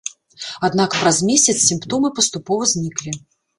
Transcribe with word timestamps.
Аднак 0.67 0.95
праз 1.01 1.19
месяц 1.29 1.55
сімптомы 1.69 2.13
паступова 2.19 2.73
зніклі. 2.75 3.17